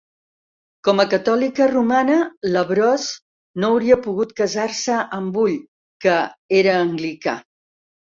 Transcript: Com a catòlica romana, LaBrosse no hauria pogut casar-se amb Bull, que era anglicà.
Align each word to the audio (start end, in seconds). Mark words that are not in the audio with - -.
Com 0.87 1.01
a 1.01 1.03
catòlica 1.09 1.65
romana, 1.71 2.15
LaBrosse 2.55 3.61
no 3.63 3.69
hauria 3.73 3.97
pogut 4.05 4.31
casar-se 4.41 4.97
amb 5.19 5.37
Bull, 5.37 5.53
que 6.07 6.17
era 6.61 6.75
anglicà. 6.87 7.37